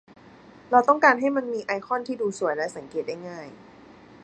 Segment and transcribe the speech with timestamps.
[0.71, 3.47] เราต้องการให้มันมีไอคอนที่ดูสวยและสังเกตได้ง่าย